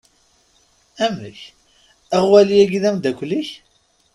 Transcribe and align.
Amek, 1.05 1.39
aɣwali-agi 2.17 2.79
d 2.83 2.85
ameddakel-ik? 2.89 3.49